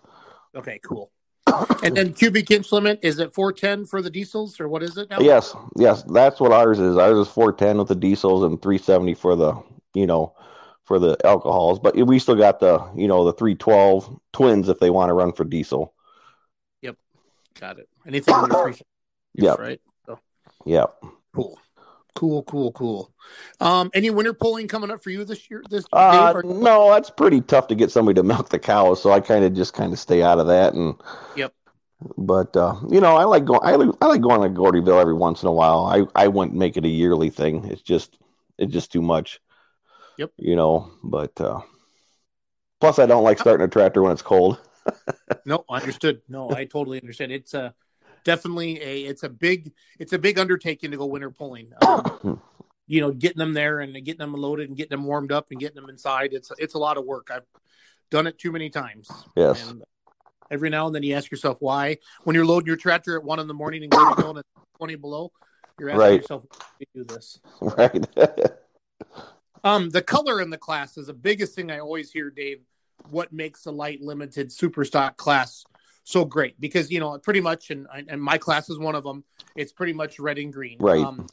Okay, 0.57 0.81
cool. 0.85 1.13
and 1.85 1.97
then 1.97 2.13
cubic 2.13 2.51
inch 2.51 2.73
limit 2.73 2.99
is 3.03 3.19
it 3.19 3.33
410 3.33 3.87
for 3.87 4.03
the 4.03 4.11
diesels 4.11 4.61
or 4.61 4.69
what 4.69 4.83
is 4.83 4.99
it 4.99 5.09
now? 5.09 5.19
Yes, 5.21 5.55
yes, 5.77 6.03
that's 6.03 6.41
what 6.41 6.53
ours 6.53 6.79
is. 6.79 6.97
Ours 6.97 7.19
is 7.27 7.33
four 7.33 7.53
ten 7.53 7.79
with 7.79 7.89
the 7.89 7.95
diesels 7.95 8.45
and 8.45 8.61
three 8.61 8.79
seventy 8.79 9.15
for 9.15 9.37
the 9.37 9.55
you 9.95 10.07
know 10.07 10.35
for 10.89 10.99
the 10.99 11.17
alcohols. 11.25 11.79
But 11.79 11.95
we 11.95 12.19
still 12.19 12.35
got 12.35 12.59
the 12.59 12.81
you 12.97 13.07
know 13.07 13.25
the 13.25 13.33
three 13.35 13.55
twelve 13.55 14.19
twins 14.33 14.69
if 14.69 14.81
they 14.81 14.91
want 14.91 15.11
to 15.11 15.15
run 15.15 15.33
for 15.33 15.45
diesel. 15.45 15.95
Yep, 16.83 16.97
got 17.61 17.79
it. 17.79 17.89
Anything 18.07 18.35
under 18.35 18.55
350, 18.55 18.85
Yep. 19.35 19.59
right? 19.61 19.81
So, 20.07 20.19
Yeah. 20.65 20.87
cool. 21.35 21.59
Cool, 22.15 22.43
cool, 22.45 22.73
cool. 22.73 23.13
Um, 23.61 23.91
any 23.95 24.11
winter 24.11 24.33
pulling 24.33 24.67
coming 24.67 24.91
up 24.91 25.05
for 25.05 25.11
you 25.11 25.25
this 25.25 25.49
year? 25.51 25.63
This 25.71 25.85
Uh, 25.93 26.33
or- 26.35 26.43
no, 26.43 26.91
that's 26.91 27.11
pretty 27.11 27.41
tough 27.43 27.69
to 27.69 27.77
get 27.77 27.93
somebody 27.93 28.17
to 28.17 28.23
milk 28.25 28.49
the 28.49 28.59
cows, 28.59 29.01
so 29.01 29.13
I 29.13 29.21
kind 29.21 29.45
of 29.45 29.53
just 29.55 29.73
kind 29.75 29.93
of 29.93 30.01
stay 30.01 30.21
out 30.23 30.41
of 30.41 30.49
that. 30.49 30.75
And 30.75 30.95
Yep. 31.37 31.53
But 32.17 32.57
uh, 32.57 32.77
you 32.89 33.01
know, 33.01 33.17
I 33.17 33.25
like 33.25 33.45
going. 33.45 33.61
I, 33.63 33.75
like- 33.77 33.95
I 34.01 34.07
like 34.07 34.21
going 34.23 34.41
to 34.43 34.61
Gordyville 34.61 35.01
every 35.01 35.15
once 35.15 35.43
in 35.43 35.49
a 35.49 35.53
while. 35.53 35.85
I 35.85 36.07
I 36.15 36.29
wouldn't 36.29 36.57
make 36.57 36.77
it 36.77 36.85
a 36.85 36.89
yearly 36.89 37.29
thing. 37.31 37.65
It's 37.67 37.83
just 37.83 38.19
it's 38.57 38.73
just 38.73 38.91
too 38.93 39.03
much. 39.03 39.41
Yep. 40.19 40.33
You 40.37 40.57
know, 40.57 40.91
but 41.03 41.41
uh, 41.41 41.61
plus 42.81 42.99
I 42.99 43.07
don't 43.07 43.25
like 43.25 43.39
starting 43.39 43.65
a 43.65 43.69
tractor 43.69 44.03
when 44.03 44.13
it's 44.13 44.23
cold. 44.23 44.61
No, 45.45 45.65
understood. 45.69 46.21
No, 46.29 46.51
I 46.51 46.65
totally 46.65 47.01
understand. 47.01 47.33
It's 47.33 47.55
a 47.55 47.75
definitely 48.25 48.83
a 48.83 49.05
it's 49.05 49.23
a 49.23 49.29
big 49.29 49.73
it's 49.99 50.13
a 50.13 50.19
big 50.19 50.39
undertaking 50.39 50.91
to 50.91 50.97
go 50.97 51.07
winter 51.07 51.31
pulling. 51.31 51.73
Um, 51.81 52.41
you 52.87 53.01
know, 53.01 53.13
getting 53.13 53.39
them 53.39 53.55
there 53.55 53.81
and 53.81 53.95
getting 53.95 54.19
them 54.19 54.35
loaded 54.35 54.69
and 54.69 54.77
getting 54.77 54.97
them 54.97 55.05
warmed 55.05 55.33
up 55.33 55.47
and 55.51 55.61
getting 55.61 55.77
them 55.77 55.89
inside. 55.89 56.33
It's 56.33 56.51
it's 56.59 56.75
a 56.75 56.79
lot 56.79 56.99
of 56.99 57.05
work. 57.05 57.31
I've 57.33 57.47
done 58.11 58.27
it 58.27 58.39
too 58.39 58.53
many 58.53 58.69
times. 58.69 59.11
Yes. 59.37 59.71
And 59.71 59.83
every 60.51 60.69
now 60.71 60.87
and 60.87 60.95
then 60.95 61.03
you 61.03 61.15
ask 61.15 61.31
yourself 61.31 61.59
why 61.61 61.99
when 62.25 62.35
you're 62.35 62.47
loading 62.47 62.67
your 62.67 62.77
tractor 62.77 63.17
at 63.17 63.25
one 63.25 63.39
in 63.39 63.47
the 63.47 63.55
morning 63.55 63.83
and 63.83 63.91
going 63.91 64.09
and 64.19 64.39
it's 64.39 64.49
twenty 64.79 64.97
below, 64.97 65.33
you're 65.79 65.91
asking 65.91 66.01
Right. 66.01 66.21
yourself 66.21 66.45
why 66.49 66.59
do 66.81 66.87
you 66.95 67.05
do 67.05 67.15
this. 67.15 67.41
right. 67.61 68.07
Um, 69.65 69.91
the 69.91 70.03
color 70.03 70.41
in 70.41 70.51
the 70.51 70.59
class 70.59 70.97
is 70.97 71.07
the 71.07 71.15
biggest 71.15 71.55
thing 71.55 71.71
I 71.71 71.79
always 71.79 72.11
hear, 72.11 72.31
Dave. 72.31 72.61
What 73.11 73.33
makes 73.33 73.63
the 73.63 73.73
light 73.73 74.01
limited 74.01 74.53
super 74.53 74.85
stock 74.85 75.17
class 75.17 75.65
so 76.05 76.25
great? 76.25 76.61
Because 76.61 76.91
you 76.91 77.01
know, 77.01 77.19
pretty 77.19 77.41
much, 77.41 77.71
and 77.71 77.87
and 77.93 78.21
my 78.21 78.39
class 78.39 78.69
is 78.71 78.79
one 78.79 78.95
of 78.95 79.05
them. 79.05 79.25
It's 79.57 79.73
pretty 79.73 79.93
much 79.93 80.19
red 80.19 80.39
and 80.39 80.53
green. 80.53 80.79
Right. 80.81 81.05
Um, 81.05 81.27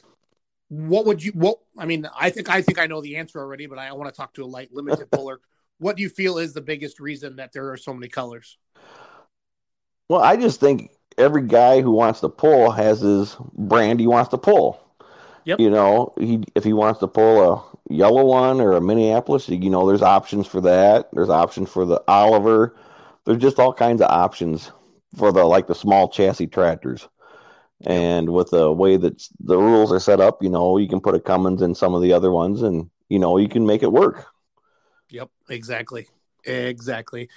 what 0.68 1.06
would 1.06 1.22
you? 1.22 1.32
What 1.32 1.58
I 1.78 1.86
mean, 1.86 2.08
I 2.18 2.30
think 2.30 2.50
I 2.50 2.62
think 2.62 2.78
I 2.78 2.86
know 2.86 3.00
the 3.00 3.16
answer 3.16 3.38
already, 3.40 3.66
but 3.66 3.78
I 3.78 3.92
want 3.92 4.12
to 4.12 4.16
talk 4.16 4.34
to 4.34 4.44
a 4.44 4.46
light 4.46 4.72
limited 4.72 5.10
puller. 5.12 5.40
What 5.78 5.96
do 5.96 6.02
you 6.02 6.08
feel 6.08 6.38
is 6.38 6.54
the 6.54 6.62
biggest 6.62 7.00
reason 7.00 7.36
that 7.36 7.52
there 7.52 7.70
are 7.70 7.76
so 7.76 7.92
many 7.92 8.08
colors? 8.08 8.56
well, 10.08 10.20
I 10.20 10.36
just 10.36 10.60
think 10.60 10.90
every 11.18 11.46
guy 11.46 11.80
who 11.80 11.90
wants 11.90 12.20
to 12.20 12.28
pull 12.28 12.70
has 12.70 13.00
his 13.00 13.36
brand 13.54 14.00
he 14.00 14.06
wants 14.06 14.30
to 14.30 14.38
pull. 14.38 14.80
Yep. 15.46 15.60
You 15.60 15.70
know, 15.70 16.12
he 16.18 16.42
if 16.56 16.64
he 16.64 16.72
wants 16.72 16.98
to 17.00 17.06
pull 17.06 17.52
a 17.52 17.94
yellow 17.94 18.24
one 18.24 18.60
or 18.60 18.72
a 18.72 18.80
Minneapolis, 18.80 19.48
you 19.48 19.70
know, 19.70 19.86
there's 19.86 20.02
options 20.02 20.48
for 20.48 20.60
that. 20.62 21.08
There's 21.12 21.30
options 21.30 21.70
for 21.70 21.86
the 21.86 22.02
Oliver. 22.08 22.76
There's 23.24 23.38
just 23.38 23.60
all 23.60 23.72
kinds 23.72 24.02
of 24.02 24.10
options 24.10 24.72
for 25.16 25.30
the 25.30 25.44
like 25.44 25.68
the 25.68 25.74
small 25.74 26.08
chassis 26.08 26.48
tractors. 26.48 27.08
And 27.86 28.30
with 28.30 28.50
the 28.50 28.72
way 28.72 28.96
that 28.96 29.22
the 29.38 29.56
rules 29.56 29.92
are 29.92 30.00
set 30.00 30.20
up, 30.20 30.42
you 30.42 30.48
know, 30.48 30.78
you 30.78 30.88
can 30.88 31.00
put 31.00 31.14
a 31.14 31.20
Cummins 31.20 31.62
in 31.62 31.76
some 31.76 31.94
of 31.94 32.02
the 32.02 32.12
other 32.12 32.32
ones, 32.32 32.62
and 32.62 32.90
you 33.08 33.20
know, 33.20 33.38
you 33.38 33.48
can 33.48 33.64
make 33.66 33.84
it 33.84 33.92
work. 33.92 34.26
Yep, 35.10 35.30
exactly. 35.48 36.08
Exactly. 36.44 37.28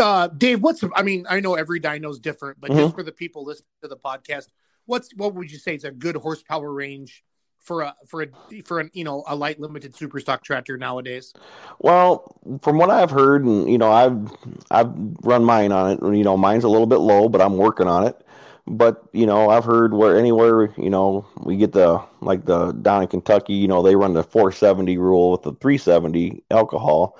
Uh, 0.00 0.28
Dave, 0.28 0.62
what's 0.62 0.84
I 0.94 1.02
mean, 1.02 1.26
I 1.28 1.40
know 1.40 1.56
every 1.56 1.80
dyno's 1.80 2.20
different, 2.20 2.60
but 2.60 2.70
just 2.70 2.94
for 2.94 3.02
the 3.02 3.12
people 3.12 3.44
listening 3.44 3.66
to 3.82 3.88
the 3.88 3.96
podcast, 3.96 4.46
what's 4.86 5.12
what 5.16 5.34
would 5.34 5.50
you 5.50 5.58
say 5.58 5.74
is 5.74 5.82
a 5.82 5.90
good 5.90 6.14
horsepower 6.14 6.72
range 6.72 7.24
for 7.60 7.82
a 7.82 7.94
for 8.06 8.22
a 8.22 8.62
for 8.62 8.80
an 8.80 8.90
you 8.92 9.04
know 9.04 9.22
a 9.26 9.36
light 9.36 9.60
limited 9.60 9.94
super 9.94 10.18
stock 10.20 10.42
tractor 10.42 10.76
nowadays? 10.76 11.32
Well, 11.78 12.36
from 12.62 12.78
what 12.78 12.90
I've 12.90 13.10
heard, 13.10 13.44
and 13.44 13.70
you 13.70 13.78
know, 13.78 13.92
I've 13.92 14.32
I've 14.70 14.92
run 15.22 15.44
mine 15.44 15.72
on 15.72 15.92
it. 15.92 16.16
You 16.16 16.24
know, 16.24 16.36
mine's 16.36 16.64
a 16.64 16.68
little 16.68 16.86
bit 16.86 16.98
low, 16.98 17.28
but 17.28 17.40
I'm 17.40 17.56
working 17.56 17.86
on 17.86 18.06
it. 18.06 18.24
But 18.66 19.02
you 19.12 19.26
know, 19.26 19.50
I've 19.50 19.64
heard 19.64 19.94
where 19.94 20.18
anywhere 20.18 20.72
you 20.76 20.90
know 20.90 21.26
we 21.44 21.56
get 21.56 21.72
the 21.72 22.02
like 22.20 22.44
the 22.46 22.72
down 22.72 23.02
in 23.02 23.08
Kentucky, 23.08 23.54
you 23.54 23.68
know, 23.68 23.82
they 23.82 23.96
run 23.96 24.14
the 24.14 24.22
470 24.24 24.98
rule 24.98 25.32
with 25.32 25.42
the 25.42 25.52
370 25.52 26.42
alcohol, 26.50 27.18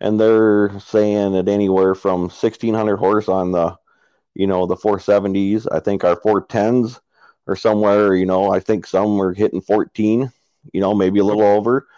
and 0.00 0.20
they're 0.20 0.78
saying 0.80 1.32
that 1.32 1.48
anywhere 1.48 1.94
from 1.94 2.22
1600 2.22 2.96
horse 2.96 3.28
on 3.28 3.52
the 3.52 3.76
you 4.34 4.46
know 4.46 4.66
the 4.66 4.76
470s. 4.76 5.66
I 5.72 5.80
think 5.80 6.04
our 6.04 6.16
410s 6.16 7.00
or 7.46 7.56
somewhere, 7.56 8.14
you 8.14 8.26
know, 8.26 8.52
I 8.52 8.60
think 8.60 8.86
some 8.86 9.16
were 9.16 9.32
hitting 9.32 9.60
14, 9.60 10.32
you 10.72 10.80
know, 10.80 10.94
maybe 10.94 11.20
a 11.20 11.24
little 11.24 11.42
over. 11.42 11.88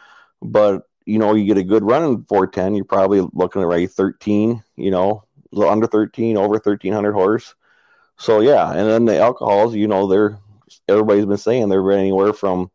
But, 0.40 0.88
you 1.04 1.18
know, 1.18 1.34
you 1.34 1.44
get 1.44 1.58
a 1.58 1.64
good 1.64 1.84
run 1.84 2.04
in 2.04 2.24
410, 2.24 2.74
you're 2.74 2.84
probably 2.84 3.20
looking 3.32 3.62
at 3.62 3.68
right 3.68 3.90
13, 3.90 4.62
you 4.76 4.90
know, 4.90 5.24
under 5.56 5.86
13, 5.86 6.36
over 6.36 6.54
1300 6.54 7.12
horse. 7.12 7.54
So, 8.18 8.40
yeah. 8.40 8.70
And 8.70 8.88
then 8.88 9.04
the 9.04 9.18
alcohols, 9.18 9.74
you 9.74 9.88
know, 9.88 10.06
they're, 10.06 10.38
everybody's 10.88 11.26
been 11.26 11.36
saying 11.36 11.68
they're 11.68 11.92
anywhere 11.92 12.32
from 12.32 12.70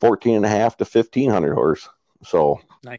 14 0.00 0.36
and 0.36 0.44
a 0.44 0.48
half 0.48 0.76
to 0.78 0.84
1500 0.84 1.54
horse. 1.54 1.88
So, 2.24 2.60
nice. 2.84 2.98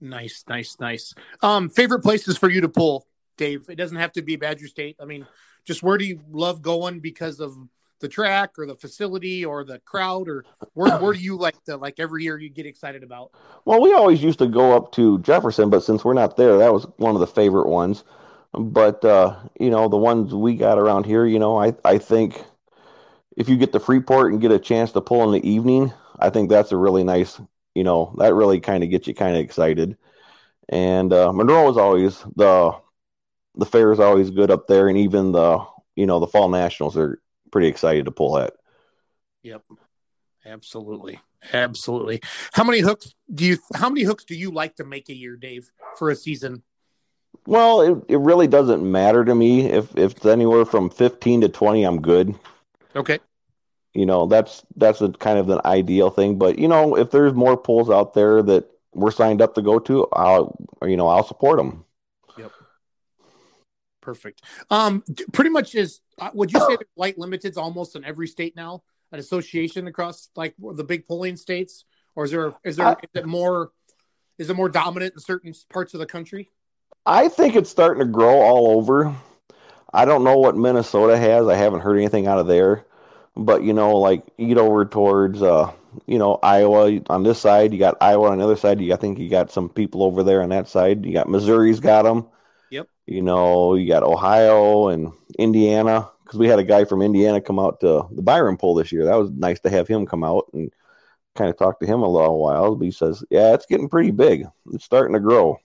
Nice, 0.00 0.44
nice, 0.48 0.76
nice. 0.78 1.14
Um, 1.42 1.68
favorite 1.68 2.00
places 2.00 2.38
for 2.38 2.48
you 2.48 2.60
to 2.60 2.68
pull, 2.68 3.06
Dave? 3.36 3.68
It 3.68 3.74
doesn't 3.74 3.96
have 3.96 4.12
to 4.12 4.22
be 4.22 4.36
Badger 4.36 4.68
State. 4.68 4.96
I 5.00 5.04
mean, 5.04 5.26
just 5.68 5.82
where 5.82 5.98
do 5.98 6.04
you 6.06 6.18
love 6.30 6.62
going 6.62 6.98
because 6.98 7.38
of 7.38 7.54
the 8.00 8.08
track 8.08 8.58
or 8.58 8.64
the 8.64 8.74
facility 8.74 9.44
or 9.44 9.64
the 9.64 9.78
crowd 9.80 10.28
or 10.28 10.44
where, 10.72 10.98
where 10.98 11.12
do 11.12 11.18
you 11.18 11.36
like 11.36 11.62
the 11.66 11.76
like 11.76 12.00
every 12.00 12.24
year 12.24 12.38
you 12.38 12.48
get 12.48 12.64
excited 12.64 13.02
about? 13.02 13.32
Well 13.66 13.80
we 13.80 13.92
always 13.92 14.22
used 14.22 14.38
to 14.38 14.46
go 14.46 14.74
up 14.74 14.92
to 14.92 15.18
jefferson 15.18 15.68
but 15.68 15.84
since 15.84 16.04
we're 16.04 16.14
not 16.14 16.36
there 16.38 16.56
that 16.56 16.72
was 16.72 16.86
one 16.96 17.14
of 17.14 17.20
the 17.20 17.26
favorite 17.26 17.68
ones. 17.68 18.02
But 18.54 19.04
uh, 19.04 19.36
you 19.60 19.68
know 19.68 19.88
the 19.88 19.98
ones 19.98 20.34
we 20.34 20.56
got 20.56 20.78
around 20.78 21.04
here 21.04 21.26
you 21.26 21.38
know 21.38 21.60
i 21.60 21.74
i 21.84 21.98
think 21.98 22.42
if 23.36 23.48
you 23.48 23.56
get 23.58 23.72
to 23.72 23.80
freeport 23.80 24.32
and 24.32 24.40
get 24.40 24.50
a 24.50 24.58
chance 24.58 24.90
to 24.92 25.02
pull 25.02 25.22
in 25.24 25.38
the 25.38 25.48
evening 25.48 25.92
i 26.18 26.30
think 26.30 26.48
that's 26.48 26.72
a 26.72 26.76
really 26.76 27.04
nice 27.04 27.38
you 27.74 27.84
know 27.84 28.14
that 28.16 28.34
really 28.34 28.58
kind 28.58 28.82
of 28.82 28.90
gets 28.90 29.06
you 29.06 29.14
kind 29.14 29.36
of 29.36 29.42
excited. 29.42 29.98
And 30.70 31.12
uh, 31.12 31.32
monroe 31.32 31.70
is 31.70 31.76
always 31.76 32.24
the 32.36 32.72
the 33.58 33.66
fair 33.66 33.92
is 33.92 34.00
always 34.00 34.30
good 34.30 34.50
up 34.50 34.66
there, 34.66 34.88
and 34.88 34.96
even 34.96 35.32
the 35.32 35.64
you 35.96 36.06
know 36.06 36.20
the 36.20 36.26
fall 36.26 36.48
nationals 36.48 36.96
are 36.96 37.20
pretty 37.50 37.68
excited 37.68 38.06
to 38.06 38.10
pull 38.10 38.38
at. 38.38 38.54
Yep, 39.42 39.62
absolutely, 40.46 41.20
absolutely. 41.52 42.22
How 42.52 42.64
many 42.64 42.80
hooks 42.80 43.14
do 43.32 43.44
you? 43.44 43.58
How 43.74 43.90
many 43.90 44.04
hooks 44.04 44.24
do 44.24 44.34
you 44.34 44.50
like 44.50 44.76
to 44.76 44.84
make 44.84 45.08
a 45.08 45.14
year, 45.14 45.36
Dave, 45.36 45.70
for 45.96 46.10
a 46.10 46.16
season? 46.16 46.62
Well, 47.46 47.80
it, 47.80 48.04
it 48.08 48.18
really 48.18 48.46
doesn't 48.46 48.90
matter 48.90 49.24
to 49.24 49.34
me 49.34 49.66
if 49.66 49.96
if 49.96 50.12
it's 50.12 50.26
anywhere 50.26 50.64
from 50.64 50.88
fifteen 50.88 51.40
to 51.42 51.48
twenty. 51.48 51.84
I'm 51.84 52.00
good. 52.00 52.34
Okay. 52.94 53.18
You 53.94 54.06
know 54.06 54.26
that's 54.26 54.62
that's 54.76 55.00
a 55.00 55.08
kind 55.10 55.38
of 55.38 55.50
an 55.50 55.60
ideal 55.64 56.10
thing, 56.10 56.38
but 56.38 56.58
you 56.58 56.68
know 56.68 56.96
if 56.96 57.10
there's 57.10 57.34
more 57.34 57.56
pulls 57.56 57.90
out 57.90 58.14
there 58.14 58.42
that 58.42 58.70
we're 58.94 59.10
signed 59.10 59.42
up 59.42 59.54
to 59.54 59.62
go 59.62 59.78
to, 59.80 60.06
I'll 60.12 60.56
you 60.82 60.96
know 60.96 61.08
I'll 61.08 61.24
support 61.24 61.56
them. 61.58 61.84
Perfect. 64.08 64.42
Um, 64.70 65.04
pretty 65.34 65.50
much 65.50 65.74
is. 65.74 66.00
Uh, 66.18 66.30
would 66.32 66.50
you 66.50 66.60
say 66.60 66.76
that 66.76 66.86
light 66.96 67.18
limited's 67.18 67.58
almost 67.58 67.94
in 67.94 68.06
every 68.06 68.26
state 68.26 68.56
now? 68.56 68.82
An 69.12 69.18
association 69.18 69.86
across 69.86 70.30
like 70.34 70.54
the 70.58 70.82
big 70.82 71.06
polling 71.06 71.36
states, 71.36 71.84
or 72.16 72.24
is 72.24 72.30
there 72.30 72.54
is 72.64 72.76
there 72.76 72.86
uh, 72.86 72.94
is 73.02 73.10
it 73.20 73.26
more 73.26 73.70
is 74.38 74.48
it 74.48 74.56
more 74.56 74.70
dominant 74.70 75.12
in 75.12 75.20
certain 75.20 75.52
parts 75.68 75.92
of 75.92 76.00
the 76.00 76.06
country? 76.06 76.48
I 77.04 77.28
think 77.28 77.54
it's 77.54 77.68
starting 77.68 78.00
to 78.00 78.10
grow 78.10 78.40
all 78.40 78.78
over. 78.78 79.14
I 79.92 80.06
don't 80.06 80.24
know 80.24 80.38
what 80.38 80.56
Minnesota 80.56 81.18
has. 81.18 81.46
I 81.46 81.56
haven't 81.56 81.80
heard 81.80 81.98
anything 81.98 82.26
out 82.26 82.38
of 82.38 82.46
there. 82.46 82.86
But 83.36 83.62
you 83.62 83.74
know, 83.74 83.96
like 83.96 84.22
you 84.38 84.48
get 84.48 84.56
over 84.56 84.86
towards 84.86 85.42
uh, 85.42 85.70
you 86.06 86.18
know, 86.18 86.38
Iowa 86.42 86.98
on 87.10 87.24
this 87.24 87.38
side, 87.38 87.74
you 87.74 87.78
got 87.78 87.98
Iowa 88.00 88.30
on 88.30 88.38
the 88.38 88.44
other 88.44 88.56
side. 88.56 88.80
You 88.80 88.94
I 88.94 88.96
think 88.96 89.18
you 89.18 89.28
got 89.28 89.50
some 89.50 89.68
people 89.68 90.02
over 90.02 90.22
there 90.22 90.40
on 90.40 90.48
that 90.48 90.66
side. 90.66 91.04
You 91.04 91.12
got 91.12 91.28
Missouri's 91.28 91.80
got 91.80 92.04
them. 92.04 92.26
You 93.08 93.22
know, 93.22 93.74
you 93.74 93.88
got 93.88 94.02
Ohio 94.02 94.88
and 94.88 95.10
Indiana 95.38 96.10
because 96.22 96.38
we 96.38 96.46
had 96.46 96.58
a 96.58 96.64
guy 96.64 96.84
from 96.84 97.00
Indiana 97.00 97.40
come 97.40 97.58
out 97.58 97.80
to 97.80 98.06
the 98.10 98.20
Byron 98.20 98.58
poll 98.58 98.74
this 98.74 98.92
year. 98.92 99.06
That 99.06 99.16
was 99.16 99.30
nice 99.30 99.58
to 99.60 99.70
have 99.70 99.88
him 99.88 100.04
come 100.04 100.22
out 100.22 100.44
and 100.52 100.70
kind 101.34 101.48
of 101.48 101.56
talk 101.56 101.80
to 101.80 101.86
him 101.86 102.02
a 102.02 102.08
little 102.08 102.38
while. 102.38 102.74
But 102.74 102.84
he 102.84 102.90
says, 102.90 103.24
"Yeah, 103.30 103.54
it's 103.54 103.64
getting 103.64 103.88
pretty 103.88 104.10
big. 104.10 104.44
It's 104.74 104.84
starting 104.84 105.14
to 105.14 105.20
grow." 105.20 105.56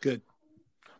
Good. 0.00 0.22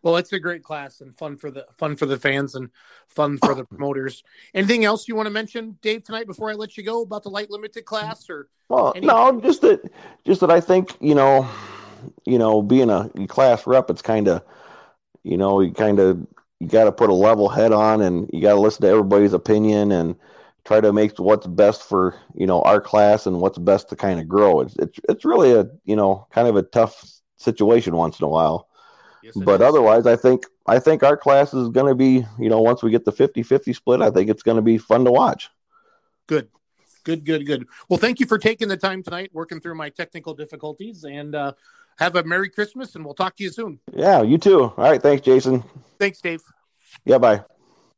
Well, 0.03 0.19
it's 0.19 0.33
a 0.33 0.39
great 0.39 0.63
class 0.63 1.01
and 1.01 1.13
fun 1.17 1.37
for 1.37 1.51
the 1.51 1.67
fun 1.77 1.97
for 1.97 2.07
the 2.07 2.17
fans 2.17 2.55
and 2.55 2.71
fun 3.09 3.37
for 3.39 3.57
the 3.57 3.65
promoters. 3.65 4.23
Anything 4.55 4.85
else 4.85 5.09
you 5.09 5.17
want 5.17 5.27
to 5.27 5.33
mention, 5.33 5.79
Dave, 5.83 6.05
tonight 6.05 6.29
before 6.29 6.49
I 6.49 6.55
let 6.55 6.77
you 6.77 6.85
go 6.85 7.03
about 7.03 7.25
the 7.25 7.31
light 7.31 7.51
limited 7.51 7.85
class 7.85 8.31
or? 8.31 8.49
Well, 8.69 8.93
any- 8.95 9.09
no, 9.09 9.41
just 9.41 9.63
that, 9.63 9.81
just 10.25 10.43
that 10.43 10.51
I 10.53 10.61
think 10.61 10.97
you 11.01 11.17
know, 11.17 11.49
you 12.25 12.39
know, 12.39 12.63
being 12.63 12.89
a 12.89 13.11
class 13.27 13.67
rep, 13.67 13.91
it's 13.91 14.03
kind 14.03 14.29
of 14.29 14.45
you 15.29 15.37
know, 15.37 15.61
you 15.61 15.73
kind 15.73 16.01
of 16.01 16.27
you 16.59 16.69
got 16.69 16.85
to 16.85 16.93
put 16.93 17.11
a 17.11 17.15
level 17.15 17.49
head 17.49 17.73
on, 17.73 18.01
and 18.01 18.29
you 18.33 18.41
got 18.41 18.55
to 18.55 18.61
listen 18.61 18.83
to 18.83 18.89
everybody's 18.89 19.35
opinion 19.35 19.93
and 19.93 20.17
try 20.65 20.81
to 20.81 20.93
make 20.93 21.19
what's 21.19 21.47
best 21.47 21.83
for 21.83 22.15
you 22.35 22.47
know 22.47 22.63
our 22.63 22.81
class 22.81 23.27
and 23.27 23.41
what's 23.41 23.59
best 23.59 23.91
to 23.91 23.97
kind 23.97 24.19
of 24.19 24.27
grow. 24.27 24.61
It's 24.61 24.75
it's 24.77 24.99
it's 25.09 25.25
really 25.25 25.53
a 25.53 25.69
you 25.85 25.97
know 25.97 26.27
kind 26.31 26.49
of 26.49 26.57
a 26.57 26.63
tough 26.63 27.05
situation 27.37 27.95
once 27.95 28.19
in 28.19 28.25
a 28.25 28.29
while. 28.29 28.69
Yes, 29.23 29.35
but 29.37 29.61
is. 29.61 29.67
otherwise, 29.67 30.07
I 30.07 30.17
think 30.17 30.45
I 30.67 30.79
think 30.79 31.03
our 31.03 31.17
class 31.17 31.53
is 31.53 31.69
going 31.69 31.87
to 31.87 31.95
be 31.95 32.25
you 32.39 32.49
know 32.49 32.63
once 32.63 32.83
we 32.83 32.91
get 32.91 33.05
the 33.05 33.13
50-50 33.13 33.75
split, 33.77 34.01
I 34.01 34.11
think 34.11 34.31
it's 34.31 34.43
going 34.43 34.57
to 34.57 34.63
be 34.63 34.79
fun 34.79 35.05
to 35.05 35.13
watch. 35.13 35.51
Good. 36.27 36.49
Good, 37.05 37.25
good, 37.25 37.47
good. 37.47 37.67
Well, 37.89 37.99
thank 37.99 38.21
you 38.21 38.27
for 38.27 38.37
taking 38.37 38.69
the 38.69 38.77
time 38.77 39.03
tonight, 39.03 39.31
working 39.33 39.61
through 39.61 39.77
my 39.77 39.89
technical 39.89 40.35
difficulties, 40.35 41.05
and 41.05 41.35
uh, 41.35 41.53
have 41.99 42.17
a 42.17 42.23
Merry 42.23 42.49
Christmas 42.49 42.95
and 42.95 43.05
we'll 43.05 43.15
talk 43.15 43.37
to 43.37 43.45
you 43.45 43.51
soon. 43.51 43.81
Yeah, 43.93 44.23
you 44.23 44.39
too. 44.39 44.63
All 44.63 44.75
right. 44.77 45.03
Thanks, 45.03 45.25
Jason. 45.25 45.65
Thanks, 45.99 46.21
Dave. 46.21 46.43
Yeah, 47.05 47.19
bye. 47.19 47.43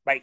Bye. 0.05 0.23